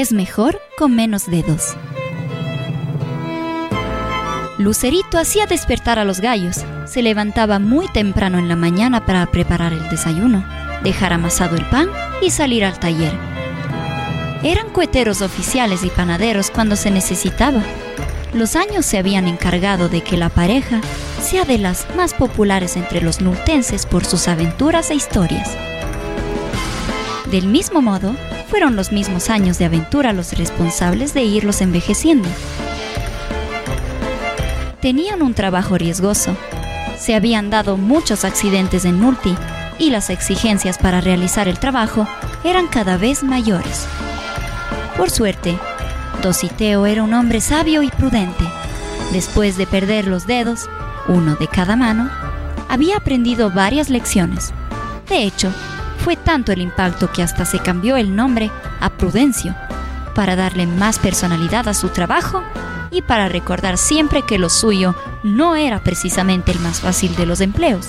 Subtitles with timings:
[0.00, 1.74] es mejor con menos dedos.
[4.58, 6.64] Lucerito hacía despertar a los gallos.
[6.86, 10.44] Se levantaba muy temprano en la mañana para preparar el desayuno,
[10.82, 11.88] dejar amasado el pan
[12.22, 13.12] y salir al taller.
[14.42, 17.62] Eran cueteros oficiales y panaderos cuando se necesitaba.
[18.32, 20.80] Los años se habían encargado de que la pareja
[21.20, 25.56] sea de las más populares entre los nultenses por sus aventuras e historias.
[27.30, 28.14] Del mismo modo,
[28.48, 32.28] fueron los mismos años de aventura los responsables de irlos envejeciendo.
[34.80, 36.36] Tenían un trabajo riesgoso.
[36.98, 39.34] Se habían dado muchos accidentes en Nulti
[39.78, 42.06] y las exigencias para realizar el trabajo
[42.44, 43.86] eran cada vez mayores.
[44.96, 45.58] Por suerte,
[46.22, 48.44] Dositeo era un hombre sabio y prudente.
[49.12, 50.68] Después de perder los dedos,
[51.08, 52.10] uno de cada mano,
[52.68, 54.52] había aprendido varias lecciones.
[55.08, 55.52] De hecho,
[56.06, 59.56] fue tanto el impacto que hasta se cambió el nombre a Prudencio,
[60.14, 62.44] para darle más personalidad a su trabajo
[62.92, 67.40] y para recordar siempre que lo suyo no era precisamente el más fácil de los
[67.40, 67.88] empleos.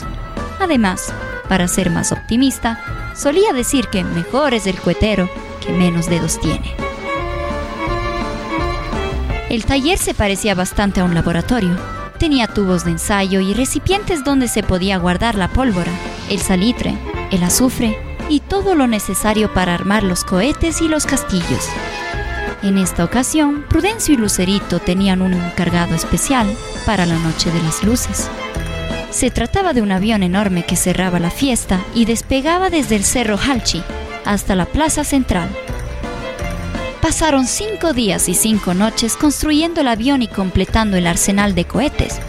[0.59, 1.13] Además,
[1.47, 2.79] para ser más optimista,
[3.15, 5.29] solía decir que mejor es el cuetero
[5.63, 6.73] que menos dedos tiene.
[9.51, 11.77] El taller se parecía bastante a un laboratorio.
[12.17, 15.91] Tenía tubos de ensayo y recipientes donde se podía guardar la pólvora,
[16.31, 16.97] el salitre,
[17.29, 21.69] el azufre y todo lo necesario para armar los cohetes y los castillos.
[22.63, 26.47] En esta ocasión, Prudencio y Lucerito tenían un encargado especial
[26.85, 28.29] para la Noche de las Luces.
[29.11, 33.37] Se trataba de un avión enorme que cerraba la fiesta y despegaba desde el Cerro
[33.37, 33.83] Halchi
[34.25, 35.49] hasta la Plaza Central.
[37.01, 42.19] Pasaron cinco días y cinco noches construyendo el avión y completando el arsenal de cohetes.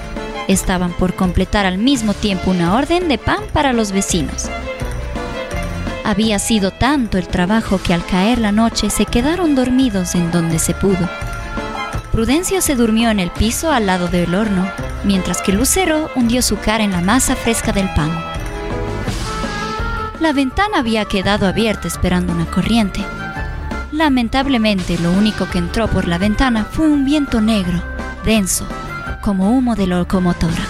[0.47, 4.49] Estaban por completar al mismo tiempo una orden de pan para los vecinos.
[6.09, 10.59] Había sido tanto el trabajo que al caer la noche se quedaron dormidos en donde
[10.59, 11.07] se pudo.
[12.13, 14.67] Prudencio se durmió en el piso al lado del horno,
[15.05, 18.11] mientras que Lucero hundió su cara en la masa fresca del pan.
[20.19, 23.05] La ventana había quedado abierta esperando una corriente.
[23.93, 27.83] Lamentablemente, lo único que entró por la ventana fue un viento negro,
[28.25, 28.67] denso,
[29.21, 30.65] como humo de locomotora.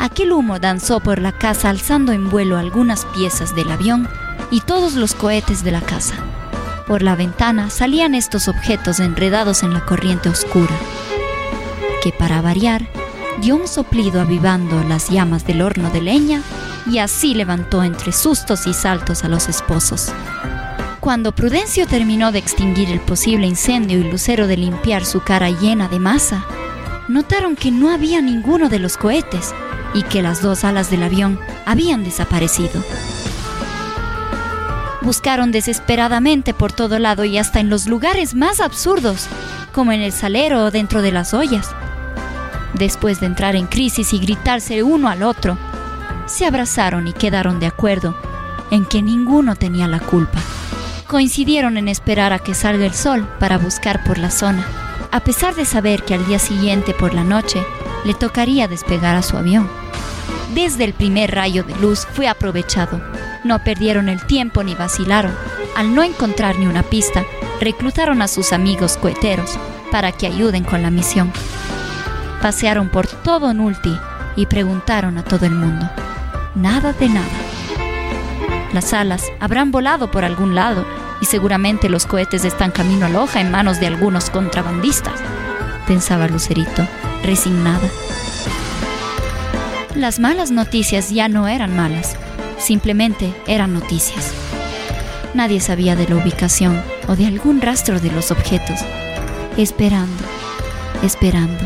[0.00, 4.08] Aquel humo danzó por la casa alzando en vuelo algunas piezas del avión
[4.54, 6.14] y todos los cohetes de la casa.
[6.86, 10.72] Por la ventana salían estos objetos enredados en la corriente oscura,
[12.04, 12.86] que para variar
[13.40, 16.40] dio un soplido avivando las llamas del horno de leña
[16.88, 20.12] y así levantó entre sustos y saltos a los esposos.
[21.00, 25.88] Cuando Prudencio terminó de extinguir el posible incendio y Lucero de limpiar su cara llena
[25.88, 26.44] de masa,
[27.08, 29.52] notaron que no había ninguno de los cohetes
[29.94, 32.84] y que las dos alas del avión habían desaparecido.
[35.04, 39.26] Buscaron desesperadamente por todo lado y hasta en los lugares más absurdos,
[39.72, 41.70] como en el salero o dentro de las ollas.
[42.72, 45.58] Después de entrar en crisis y gritarse uno al otro,
[46.24, 48.16] se abrazaron y quedaron de acuerdo
[48.70, 50.40] en que ninguno tenía la culpa.
[51.06, 54.66] Coincidieron en esperar a que salga el sol para buscar por la zona,
[55.12, 57.62] a pesar de saber que al día siguiente por la noche
[58.06, 59.68] le tocaría despegar a su avión.
[60.54, 63.02] Desde el primer rayo de luz fue aprovechado
[63.44, 65.34] no perdieron el tiempo ni vacilaron.
[65.76, 67.24] Al no encontrar ni una pista,
[67.60, 69.58] reclutaron a sus amigos coheteros
[69.90, 71.32] para que ayuden con la misión.
[72.42, 73.96] Pasearon por todo Nulti
[74.36, 75.88] y preguntaron a todo el mundo.
[76.54, 77.26] Nada de nada.
[78.72, 80.84] Las alas habrán volado por algún lado
[81.20, 85.20] y seguramente los cohetes están camino a Loja en manos de algunos contrabandistas,
[85.86, 86.86] pensaba Lucerito,
[87.22, 87.88] resignada.
[89.94, 92.16] Las malas noticias ya no eran malas,
[92.64, 94.32] Simplemente eran noticias.
[95.34, 98.80] Nadie sabía de la ubicación o de algún rastro de los objetos.
[99.58, 100.24] Esperando,
[101.02, 101.62] esperando.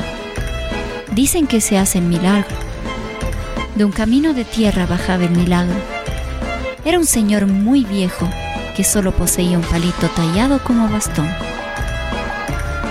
[1.12, 2.48] Dicen que se hace el milagro.
[3.76, 5.76] De un camino de tierra bajaba el milagro.
[6.84, 8.28] Era un señor muy viejo
[8.76, 11.30] que solo poseía un palito tallado como bastón.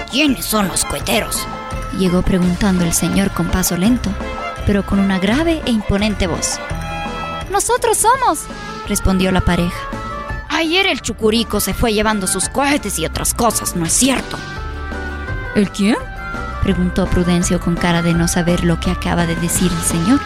[0.10, 1.46] ¿Quiénes son los coheteros?
[2.00, 4.10] Llegó preguntando el señor con paso lento,
[4.66, 6.58] pero con una grave e imponente voz.
[7.52, 8.46] Nosotros somos,
[8.88, 9.78] respondió la pareja.
[10.50, 14.38] Ayer el chucurico se fue llevando sus cohetes y otras cosas, ¿no es cierto?
[15.56, 15.98] ¿El quién?
[16.62, 20.20] preguntó Prudencio con cara de no saber lo que acaba de decir el señor.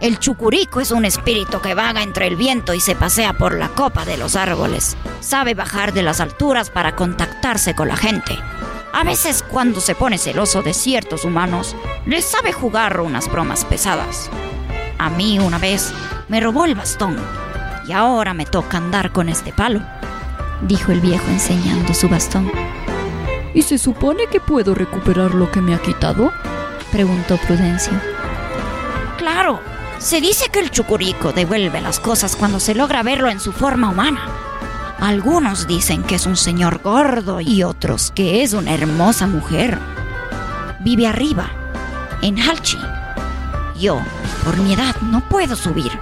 [0.00, 3.68] El chucurico es un espíritu que vaga entre el viento y se pasea por la
[3.68, 4.96] copa de los árboles.
[5.20, 8.38] Sabe bajar de las alturas para contactarse con la gente.
[8.92, 11.76] A veces cuando se pone celoso de ciertos humanos,
[12.06, 14.30] les sabe jugar unas bromas pesadas.
[15.00, 15.94] A mí una vez
[16.28, 17.16] me robó el bastón
[17.88, 19.80] y ahora me toca andar con este palo.
[20.68, 22.52] dijo el viejo enseñando su bastón.
[23.54, 26.30] ¿Y se supone que puedo recuperar lo que me ha quitado?
[26.92, 27.94] preguntó Prudencio.
[29.16, 29.60] Claro,
[29.96, 33.88] se dice que el chucurico devuelve las cosas cuando se logra verlo en su forma
[33.88, 34.28] humana.
[35.00, 39.78] Algunos dicen que es un señor gordo y otros que es una hermosa mujer.
[40.80, 41.48] Vive arriba,
[42.20, 42.76] en Halchi.
[43.78, 44.02] Yo,
[44.44, 45.92] por mi edad, no puedo subir.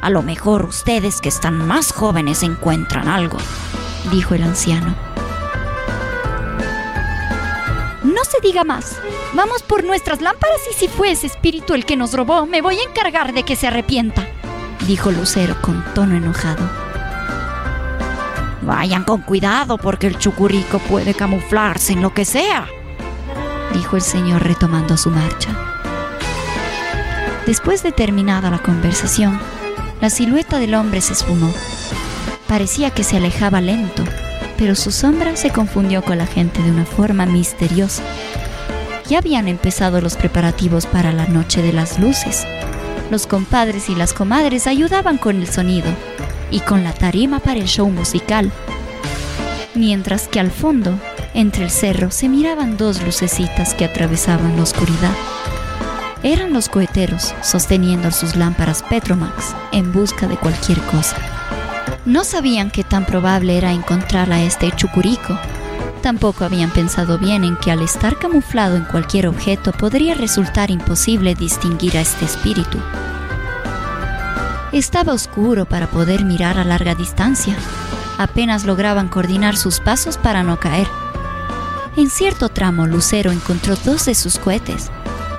[0.00, 3.38] A lo mejor ustedes que están más jóvenes encuentran algo,
[4.10, 4.94] dijo el anciano.
[8.02, 8.98] No se diga más.
[9.32, 12.78] Vamos por nuestras lámparas y si fue ese espíritu el que nos robó, me voy
[12.78, 14.28] a encargar de que se arrepienta,
[14.86, 16.68] dijo Lucero con tono enojado.
[18.62, 22.66] Vayan con cuidado porque el chucurico puede camuflarse en lo que sea,
[23.72, 25.63] dijo el señor retomando su marcha.
[27.46, 29.38] Después de terminada la conversación,
[30.00, 31.52] la silueta del hombre se esfumó.
[32.48, 34.02] Parecía que se alejaba lento,
[34.56, 38.02] pero su sombra se confundió con la gente de una forma misteriosa.
[39.10, 42.46] Ya habían empezado los preparativos para la noche de las luces.
[43.10, 45.90] Los compadres y las comadres ayudaban con el sonido
[46.50, 48.50] y con la tarima para el show musical.
[49.74, 50.98] Mientras que al fondo,
[51.34, 55.12] entre el cerro, se miraban dos lucecitas que atravesaban la oscuridad.
[56.24, 61.16] Eran los coheteros sosteniendo sus lámparas Petromax en busca de cualquier cosa.
[62.06, 65.38] No sabían qué tan probable era encontrar a este chucurico.
[66.00, 71.34] Tampoco habían pensado bien en que al estar camuflado en cualquier objeto podría resultar imposible
[71.34, 72.78] distinguir a este espíritu.
[74.72, 77.54] Estaba oscuro para poder mirar a larga distancia.
[78.16, 80.88] Apenas lograban coordinar sus pasos para no caer.
[81.98, 84.90] En cierto tramo, Lucero encontró dos de sus cohetes.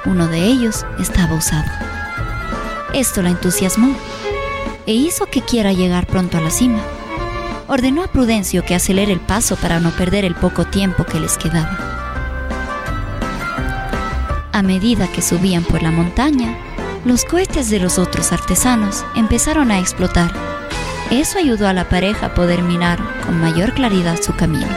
[0.05, 1.69] Uno de ellos estaba usado.
[2.93, 3.95] Esto la entusiasmó
[4.85, 6.79] e hizo que quiera llegar pronto a la cima.
[7.67, 11.37] Ordenó a Prudencio que acelere el paso para no perder el poco tiempo que les
[11.37, 11.77] quedaba.
[14.51, 16.55] A medida que subían por la montaña,
[17.03, 20.31] los cohetes de los otros artesanos empezaron a explotar.
[21.11, 24.67] Eso ayudó a la pareja a poder mirar con mayor claridad su camino.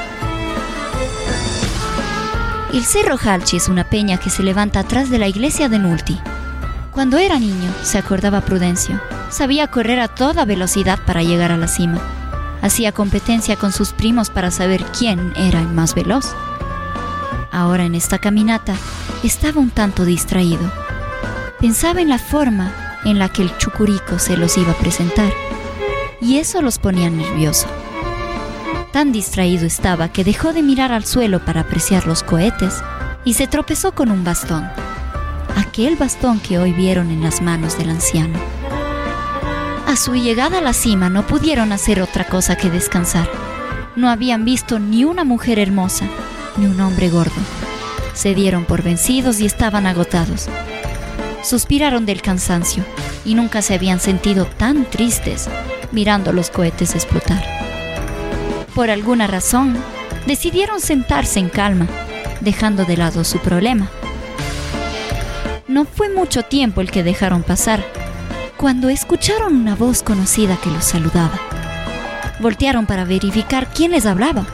[2.72, 6.20] El Cerro Halchi es una peña que se levanta atrás de la iglesia de Nulti.
[6.92, 9.00] Cuando era niño, se acordaba Prudencio,
[9.30, 11.98] sabía correr a toda velocidad para llegar a la cima.
[12.60, 16.34] Hacía competencia con sus primos para saber quién era el más veloz.
[17.50, 18.74] Ahora en esta caminata
[19.24, 20.70] estaba un tanto distraído.
[21.60, 25.32] Pensaba en la forma en la que el chucurico se los iba a presentar,
[26.20, 27.66] y eso los ponía nervioso.
[28.98, 32.82] Tan distraído estaba que dejó de mirar al suelo para apreciar los cohetes
[33.24, 34.68] y se tropezó con un bastón,
[35.54, 38.36] aquel bastón que hoy vieron en las manos del anciano.
[39.86, 43.30] A su llegada a la cima no pudieron hacer otra cosa que descansar.
[43.94, 46.08] No habían visto ni una mujer hermosa,
[46.56, 47.40] ni un hombre gordo.
[48.14, 50.48] Se dieron por vencidos y estaban agotados.
[51.44, 52.84] Suspiraron del cansancio
[53.24, 55.48] y nunca se habían sentido tan tristes
[55.92, 57.57] mirando los cohetes explotar.
[58.78, 59.76] Por alguna razón,
[60.24, 61.88] decidieron sentarse en calma,
[62.40, 63.90] dejando de lado su problema.
[65.66, 67.84] No fue mucho tiempo el que dejaron pasar
[68.56, 71.40] cuando escucharon una voz conocida que los saludaba.
[72.38, 74.46] Voltearon para verificar quién les hablaba.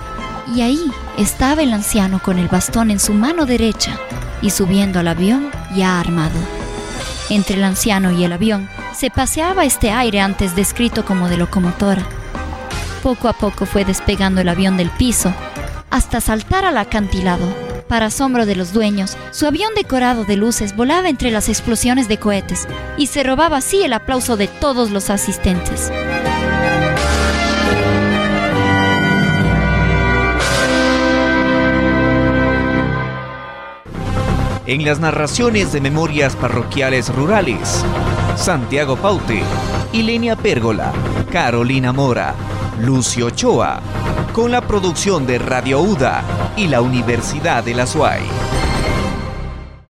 [0.57, 0.81] Y ahí
[1.19, 4.01] estaba el anciano con el bastón en su mano derecha
[4.41, 6.41] y subiendo al avión ya armado.
[7.29, 12.07] Entre el anciano y el avión se paseaba este aire antes descrito como de locomotora.
[13.05, 15.35] Poco a poco fue despegando el avión del piso
[15.91, 17.47] hasta saltar al acantilado
[17.87, 22.17] para asombro de los dueños, su avión decorado de luces volaba entre las explosiones de
[22.17, 25.93] cohetes y se robaba así el aplauso de todos los asistentes.
[34.67, 37.85] En las narraciones de memorias parroquiales rurales,
[38.35, 39.43] Santiago Paute,
[39.93, 40.91] Ilenia Pérgola,
[41.31, 42.35] Carolina Mora,
[42.81, 43.81] Lucio Ochoa,
[44.33, 46.23] con la producción de Radio UDA
[46.57, 48.64] y la Universidad de la SUAY.